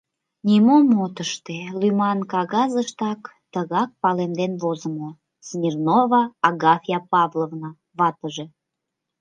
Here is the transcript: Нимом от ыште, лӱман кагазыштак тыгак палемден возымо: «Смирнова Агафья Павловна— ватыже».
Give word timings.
Нимом 0.47 0.87
от 1.03 1.15
ыште, 1.23 1.57
лӱман 1.79 2.19
кагазыштак 2.31 3.21
тыгак 3.53 3.89
палемден 4.01 4.53
возымо: 4.63 5.09
«Смирнова 5.47 6.23
Агафья 6.47 6.99
Павловна— 7.11 7.69
ватыже». 7.97 8.45